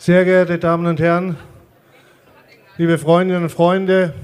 [0.00, 1.36] Sehr geehrte Damen und Herren,
[2.78, 4.14] liebe Freundinnen und Freunde,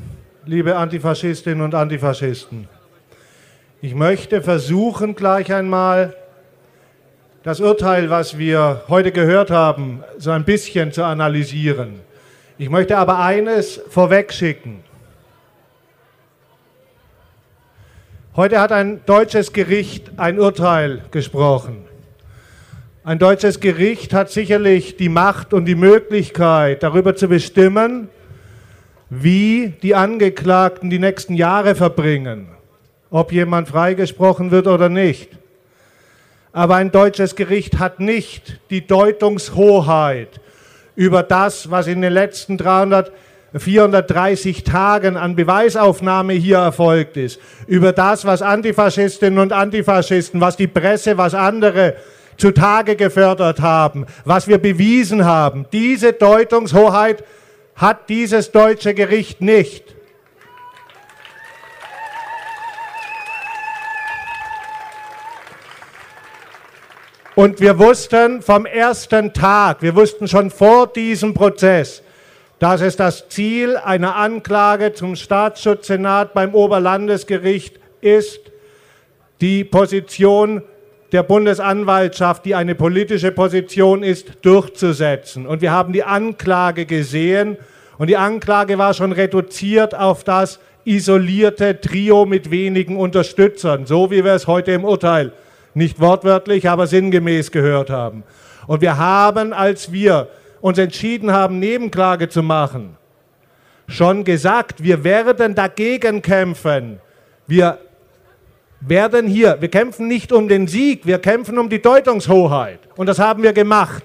[0.46, 2.66] liebe Antifaschistinnen und Antifaschisten.
[3.82, 6.16] Ich möchte versuchen, gleich einmal
[7.42, 12.00] das Urteil, was wir heute gehört haben, so ein bisschen zu analysieren.
[12.56, 14.82] Ich möchte aber eines vorwegschicken.
[18.34, 21.84] Heute hat ein deutsches Gericht ein Urteil gesprochen.
[23.06, 28.08] Ein deutsches Gericht hat sicherlich die Macht und die Möglichkeit, darüber zu bestimmen,
[29.10, 32.48] wie die Angeklagten die nächsten Jahre verbringen,
[33.08, 35.30] ob jemand freigesprochen wird oder nicht.
[36.52, 40.40] Aber ein deutsches Gericht hat nicht die Deutungshoheit
[40.96, 43.12] über das, was in den letzten 300,
[43.54, 47.38] 430 Tagen an Beweisaufnahme hier erfolgt ist,
[47.68, 51.94] über das, was Antifaschistinnen und Antifaschisten, was die Presse, was andere
[52.36, 55.66] zutage gefördert haben, was wir bewiesen haben.
[55.72, 57.24] Diese Deutungshoheit
[57.74, 59.96] hat dieses deutsche Gericht nicht.
[67.36, 72.02] Und wir wussten vom ersten Tag, wir wussten schon vor diesem Prozess,
[72.58, 78.40] dass es das Ziel einer Anklage zum Staatsschutzsenat beim Oberlandesgericht ist,
[79.42, 80.62] die Position
[81.16, 85.46] der Bundesanwaltschaft, die eine politische Position ist, durchzusetzen.
[85.46, 87.56] Und wir haben die Anklage gesehen
[87.96, 94.26] und die Anklage war schon reduziert auf das isolierte Trio mit wenigen Unterstützern, so wie
[94.26, 95.32] wir es heute im Urteil
[95.72, 98.22] nicht wortwörtlich, aber sinngemäß gehört haben.
[98.66, 100.28] Und wir haben, als wir
[100.60, 102.98] uns entschieden haben, Nebenklage zu machen,
[103.88, 107.00] schon gesagt, wir werden dagegen kämpfen.
[107.46, 107.78] Wir
[108.80, 112.80] werden hier, wir kämpfen nicht um den Sieg, wir kämpfen um die Deutungshoheit.
[112.96, 114.02] Und das haben wir gemacht.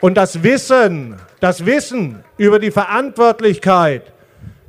[0.00, 4.12] Und das Wissen, das Wissen über die Verantwortlichkeit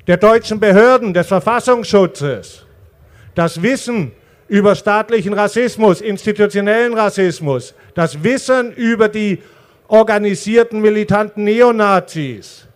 [0.06, 2.66] der deutschen Behörden, des Verfassungsschutzes,
[3.34, 4.12] das Wissen
[4.48, 9.42] über staatlichen Rassismus, institutionellen Rassismus, das Wissen über die
[9.88, 12.68] organisierten militanten Neonazis,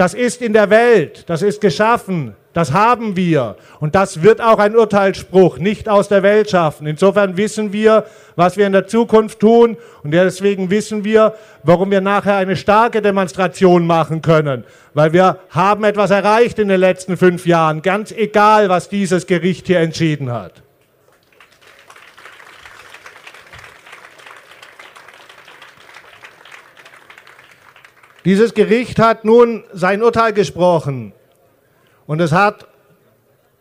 [0.00, 3.56] das ist in der Welt, das ist geschaffen, das haben wir.
[3.80, 6.86] Und das wird auch ein Urteilsspruch nicht aus der Welt schaffen.
[6.86, 9.76] Insofern wissen wir, was wir in der Zukunft tun.
[10.02, 11.34] Und deswegen wissen wir,
[11.64, 14.64] warum wir nachher eine starke Demonstration machen können.
[14.94, 19.66] Weil wir haben etwas erreicht in den letzten fünf Jahren, ganz egal, was dieses Gericht
[19.66, 20.62] hier entschieden hat.
[28.24, 31.12] Dieses Gericht hat nun sein Urteil gesprochen
[32.06, 32.66] und es hat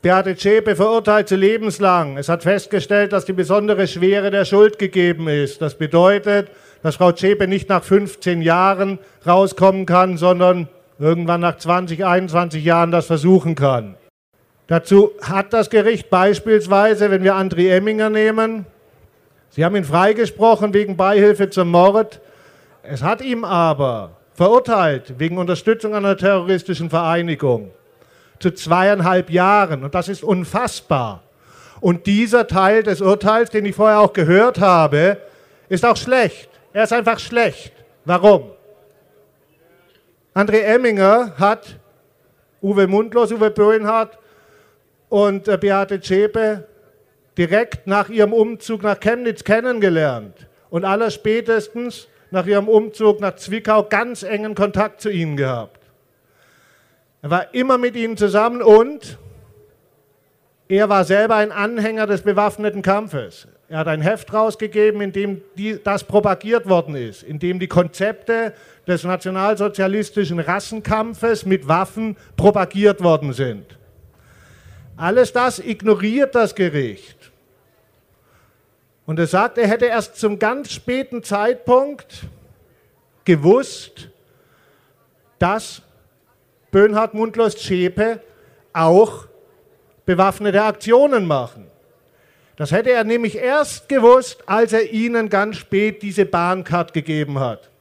[0.01, 2.17] Beate Zschäpe verurteilt zu lebenslang.
[2.17, 5.61] Es hat festgestellt, dass die besondere Schwere der Schuld gegeben ist.
[5.61, 6.49] Das bedeutet,
[6.81, 10.69] dass Frau Zschäpe nicht nach 15 Jahren rauskommen kann, sondern
[10.99, 13.95] irgendwann nach 20, 21 Jahren das versuchen kann.
[14.67, 18.65] Dazu hat das Gericht beispielsweise, wenn wir André Emminger nehmen,
[19.51, 22.21] Sie haben ihn freigesprochen wegen Beihilfe zum Mord.
[22.83, 27.71] Es hat ihm aber verurteilt wegen Unterstützung einer terroristischen Vereinigung
[28.39, 29.83] zu zweieinhalb Jahren.
[29.83, 31.23] Und das ist unfassbar.
[31.81, 35.17] Und dieser Teil des Urteils, den ich vorher auch gehört habe,
[35.67, 36.49] ist auch schlecht.
[36.71, 37.73] Er ist einfach schlecht.
[38.05, 38.51] Warum?
[40.33, 41.75] André Emminger hat
[42.61, 44.17] Uwe Mundlos, Uwe Böhnhardt
[45.09, 46.65] und äh, Beate Zschäpe
[47.37, 50.47] direkt nach ihrem Umzug nach Chemnitz kennengelernt.
[50.69, 55.79] Und allerspätestens nach ihrem Umzug nach Zwickau ganz engen Kontakt zu ihnen gehabt.
[57.21, 59.17] Er war immer mit ihnen zusammen und
[60.67, 63.47] er war selber ein Anhänger des bewaffneten Kampfes.
[63.69, 67.67] Er hat ein Heft rausgegeben, in dem die, das propagiert worden ist, in dem die
[67.67, 68.53] Konzepte
[68.87, 73.77] des nationalsozialistischen Rassenkampfes mit Waffen propagiert worden sind.
[74.95, 77.28] Alles das ignoriert das Gericht.
[79.09, 82.27] Und er sagt, er hätte erst zum ganz späten Zeitpunkt
[83.25, 84.09] gewusst,
[85.39, 85.81] dass
[86.69, 88.21] Böhnhard Mundlos Zschäpe
[88.71, 89.25] auch
[90.05, 91.71] bewaffnete Aktionen machen.
[92.55, 97.71] Das hätte er nämlich erst gewusst, als er ihnen ganz spät diese Bahncard gegeben hat.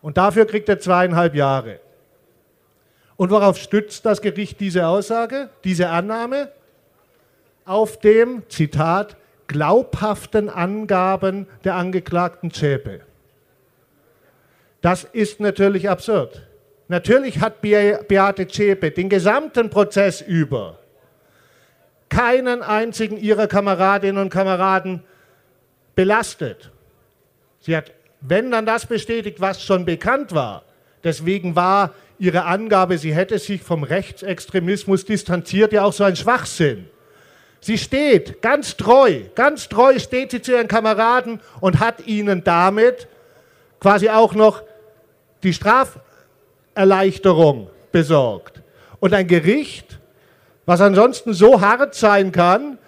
[0.00, 1.78] Und dafür kriegt er zweieinhalb Jahre.
[3.18, 6.50] Und worauf stützt das Gericht diese Aussage, diese Annahme?
[7.66, 9.18] Auf dem, Zitat,
[9.50, 13.00] glaubhaften Angaben der Angeklagten Zschäpe.
[14.80, 16.46] Das ist natürlich absurd.
[16.86, 20.78] Natürlich hat Beate Zschäpe den gesamten Prozess über
[22.08, 25.02] keinen einzigen ihrer Kameradinnen und Kameraden
[25.96, 26.70] belastet.
[27.60, 30.62] Sie hat, wenn dann das bestätigt, was schon bekannt war.
[31.02, 36.88] Deswegen war ihre Angabe, sie hätte sich vom Rechtsextremismus distanziert, ja auch so ein Schwachsinn.
[37.60, 43.06] Sie steht ganz treu, ganz treu steht sie zu ihren Kameraden und hat ihnen damit
[43.80, 44.62] quasi auch noch
[45.42, 48.62] die Straferleichterung besorgt.
[48.98, 49.98] Und ein Gericht,
[50.64, 52.78] was ansonsten so hart sein kann,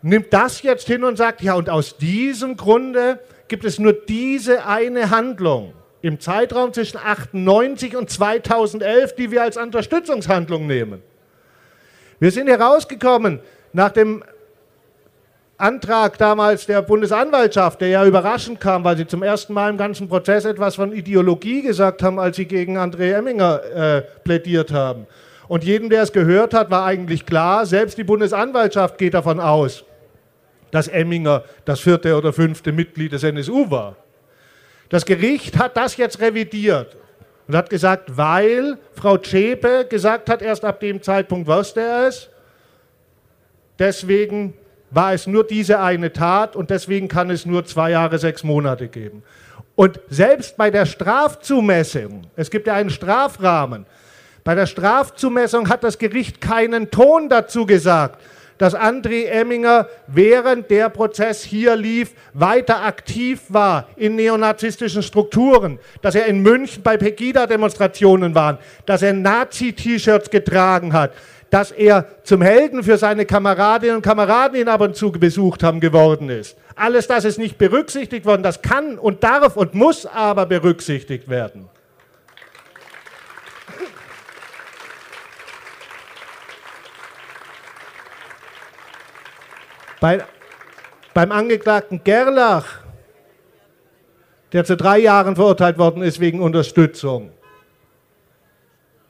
[0.00, 3.18] nimmt das jetzt hin und sagt, ja, und aus diesem Grunde
[3.48, 9.56] gibt es nur diese eine Handlung im Zeitraum zwischen 98 und 2011, die wir als
[9.56, 11.02] Unterstützungshandlung nehmen.
[12.18, 13.40] Wir sind herausgekommen
[13.72, 14.22] nach dem
[15.62, 20.08] Antrag damals der Bundesanwaltschaft, der ja überraschend kam, weil sie zum ersten Mal im ganzen
[20.08, 25.06] Prozess etwas von Ideologie gesagt haben, als sie gegen André Emminger äh, plädiert haben.
[25.46, 29.84] Und jedem, der es gehört hat, war eigentlich klar, selbst die Bundesanwaltschaft geht davon aus,
[30.72, 33.96] dass Emminger das vierte oder fünfte Mitglied des NSU war.
[34.88, 36.96] Das Gericht hat das jetzt revidiert
[37.46, 42.28] und hat gesagt, weil Frau Zschäpe gesagt hat, erst ab dem Zeitpunkt wusste er es,
[43.82, 44.54] deswegen
[44.90, 48.86] war es nur diese eine Tat und deswegen kann es nur zwei Jahre, sechs Monate
[48.86, 49.24] geben.
[49.74, 53.86] Und selbst bei der Strafzumessung, es gibt ja einen Strafrahmen,
[54.44, 58.20] bei der Strafzumessung hat das Gericht keinen Ton dazu gesagt,
[58.58, 66.14] dass André Emminger, während der Prozess hier lief, weiter aktiv war in neonazistischen Strukturen, dass
[66.14, 71.12] er in München bei Pegida-Demonstrationen war, dass er Nazi-T-Shirts getragen hat,
[71.52, 75.62] dass er zum Helden für seine Kameradinnen und Kameraden, die ihn ab und zu besucht
[75.62, 76.56] haben, geworden ist.
[76.76, 81.68] Alles das ist nicht berücksichtigt worden, das kann und darf und muss aber berücksichtigt werden.
[90.00, 90.24] Bei,
[91.12, 92.78] beim Angeklagten Gerlach,
[94.54, 97.30] der zu drei Jahren verurteilt worden ist wegen Unterstützung,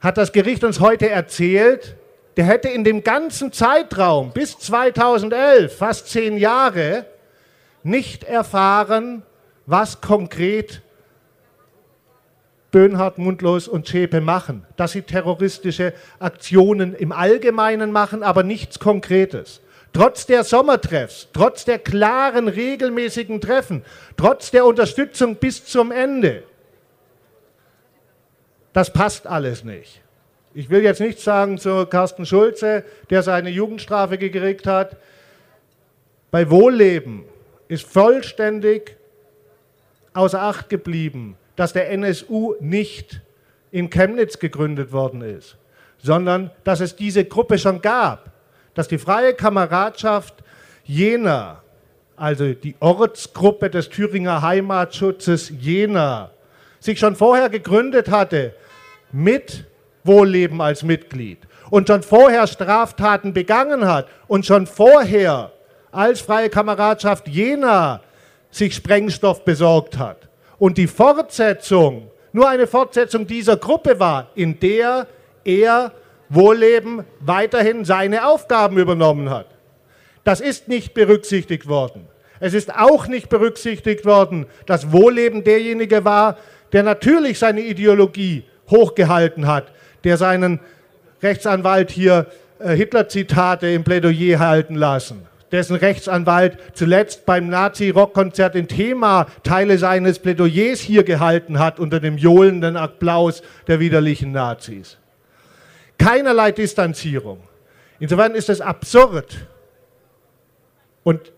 [0.01, 1.97] hat das Gericht uns heute erzählt,
[2.37, 7.07] der hätte in dem ganzen Zeitraum bis 2011, fast zehn Jahre,
[7.83, 9.23] nicht erfahren,
[9.67, 10.83] was konkret
[12.71, 14.67] Böhnhardt, Mundlos und Schäpe machen.
[14.77, 19.61] Dass sie terroristische Aktionen im Allgemeinen machen, aber nichts Konkretes.
[19.93, 23.85] Trotz der Sommertreffs, trotz der klaren, regelmäßigen Treffen,
[24.17, 26.45] trotz der Unterstützung bis zum Ende.
[28.73, 30.01] Das passt alles nicht.
[30.55, 34.97] Ich will jetzt nichts sagen zu Carsten Schulze, der seine Jugendstrafe gekriegt hat.
[36.31, 37.25] Bei Wohlleben
[37.69, 38.97] ist vollständig
[40.15, 43.21] außer Acht geblieben, dass der NSU nicht
[43.71, 45.57] in Chemnitz gegründet worden ist,
[45.99, 48.33] sondern dass es diese Gruppe schon gab
[48.75, 50.35] dass die freie Kameradschaft
[50.85, 51.63] Jena,
[52.17, 56.31] also die Ortsgruppe des Thüringer Heimatschutzes Jena,
[56.81, 58.55] sich schon vorher gegründet hatte
[59.13, 59.65] mit
[60.05, 61.39] Wohlleben als Mitglied
[61.71, 65.53] und schon vorher Straftaten begangen hat und schon vorher
[65.91, 68.01] als freie Kameradschaft Jena
[68.51, 70.29] sich Sprengstoff besorgt hat.
[70.59, 75.07] Und die Fortsetzung nur eine Fortsetzung dieser Gruppe war, in der
[75.45, 75.93] er
[76.29, 79.47] Wohlleben weiterhin seine Aufgaben übernommen hat.
[80.25, 82.09] Das ist nicht berücksichtigt worden.
[82.41, 86.39] Es ist auch nicht berücksichtigt worden, dass Wohlleben derjenige war,
[86.73, 89.73] der natürlich seine Ideologie hochgehalten hat,
[90.05, 90.61] der seinen
[91.23, 92.27] Rechtsanwalt hier
[92.59, 100.19] äh, Hitler-Zitate im Plädoyer halten lassen, dessen Rechtsanwalt zuletzt beim Nazi-Rockkonzert in Thema Teile seines
[100.19, 104.99] Plädoyers hier gehalten hat unter dem johlenden Applaus der widerlichen Nazis
[106.03, 107.41] keinerlei Distanzierung.
[108.01, 109.47] Insofern ist es absurd
[111.05, 111.33] und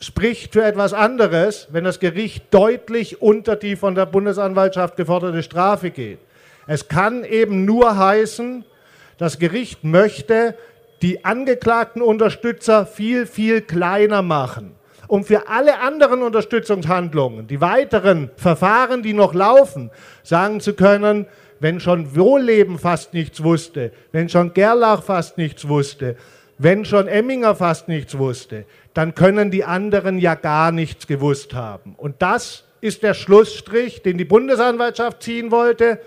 [0.00, 5.90] spricht für etwas anderes, wenn das Gericht deutlich unter die von der Bundesanwaltschaft geforderte Strafe
[5.90, 6.18] geht.
[6.68, 8.62] Es kann eben nur heißen,
[9.16, 10.54] das Gericht möchte
[11.00, 14.74] die angeklagten Unterstützer viel, viel kleiner machen,
[15.06, 19.90] um für alle anderen Unterstützungshandlungen, die weiteren Verfahren, die noch laufen,
[20.22, 21.26] sagen zu können,
[21.58, 26.16] wenn schon Wohlleben fast nichts wusste, wenn schon Gerlach fast nichts wusste,
[26.58, 31.94] wenn schon Emminger fast nichts wusste, dann können die anderen ja gar nichts gewusst haben.
[31.96, 35.98] Und das ist der Schlussstrich, den die Bundesanwaltschaft ziehen wollte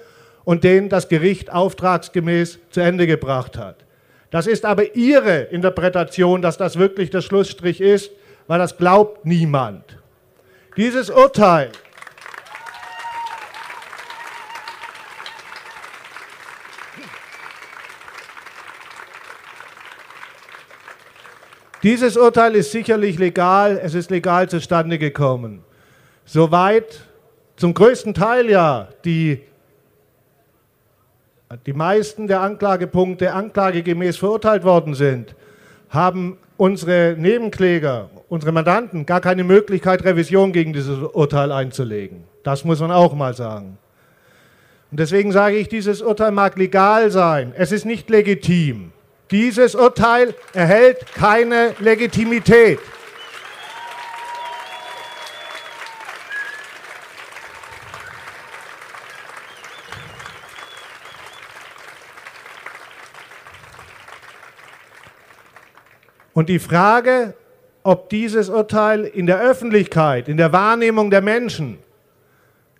[0.44, 3.86] und den das Gericht auftragsgemäß zu Ende gebracht hat.
[4.30, 8.12] Das ist aber Ihre Interpretation, dass das wirklich der Schlussstrich ist,
[8.48, 9.98] weil das glaubt niemand.
[10.78, 11.72] Dieses Urteil
[21.84, 25.64] Dieses Urteil ist sicherlich legal, es ist legal zustande gekommen.
[26.26, 27.02] Soweit
[27.56, 29.42] zum größten Teil ja die,
[31.66, 35.36] die meisten der Anklagepunkte anklagegemäß verurteilt worden sind,
[35.90, 42.24] haben unsere Nebenkläger, unsere Mandanten gar keine Möglichkeit, Revision gegen dieses Urteil einzulegen.
[42.44, 43.78] Das muss man auch mal sagen.
[44.92, 48.92] Und deswegen sage ich, dieses Urteil mag legal sein, es ist nicht legitim.
[49.32, 52.80] Dieses Urteil erhält keine Legitimität.
[66.34, 67.34] Und die Frage,
[67.84, 71.80] ob dieses Urteil in der Öffentlichkeit, in der Wahrnehmung der Menschen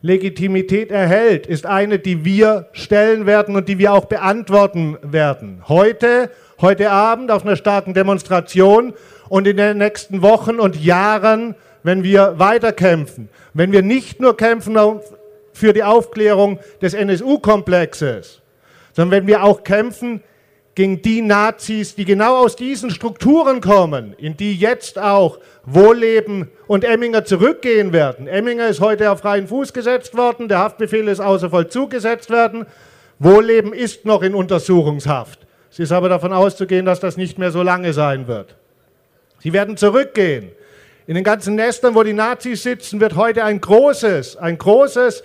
[0.02, 5.64] Legitimität erhält, ist eine, die wir stellen werden und die wir auch beantworten werden.
[5.68, 8.94] Heute, heute Abend auf einer starken Demonstration
[9.30, 13.30] und in den nächsten Wochen und Jahren, wenn wir weiterkämpfen.
[13.54, 14.78] Wenn wir nicht nur kämpfen
[15.54, 18.42] für die Aufklärung des NSU-Komplexes,
[18.94, 20.24] sondern wenn wir auch kämpfen
[20.76, 26.84] gegen die Nazis, die genau aus diesen Strukturen kommen, in die jetzt auch Wohlleben und
[26.84, 28.28] Emminger zurückgehen werden.
[28.28, 32.66] Emminger ist heute auf freien Fuß gesetzt worden, der Haftbefehl ist außer Vollzug gesetzt worden.
[33.20, 35.40] Wohlleben ist noch in Untersuchungshaft.
[35.70, 38.56] Es ist aber davon auszugehen, dass das nicht mehr so lange sein wird.
[39.40, 40.52] Sie werden zurückgehen.
[41.08, 45.24] In den ganzen Nestern, wo die Nazis sitzen, wird heute ein großes, ein großes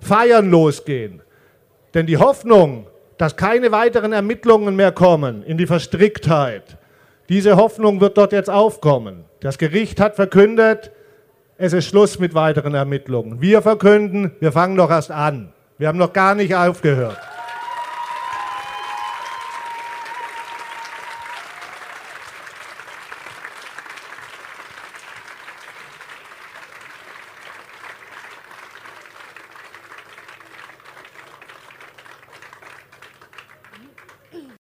[0.00, 1.22] Feiern losgehen.
[1.94, 2.86] Denn die Hoffnung
[3.18, 6.78] dass keine weiteren Ermittlungen mehr kommen in die Verstricktheit.
[7.28, 9.24] Diese Hoffnung wird dort jetzt aufkommen.
[9.40, 10.92] Das Gericht hat verkündet,
[11.58, 13.40] es ist Schluss mit weiteren Ermittlungen.
[13.40, 15.52] Wir verkünden, wir fangen noch erst an.
[15.76, 17.18] Wir haben noch gar nicht aufgehört.